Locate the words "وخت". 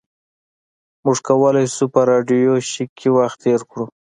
3.17-3.37